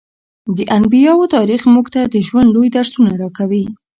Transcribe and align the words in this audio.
د 0.57 0.59
انبیاوو 0.77 1.31
تاریخ 1.35 1.61
موږ 1.73 1.85
ته 1.95 2.01
د 2.13 2.15
ژوند 2.27 2.49
لوی 2.55 2.67
درسونه 2.77 3.11
راکوي. 3.21 3.65